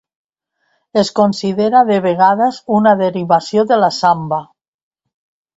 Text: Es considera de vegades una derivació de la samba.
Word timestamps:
Es 1.01 1.11
considera 1.19 1.83
de 1.91 1.99
vegades 2.07 2.59
una 2.79 2.97
derivació 3.05 3.67
de 3.73 3.81
la 3.85 3.91
samba. 4.03 4.45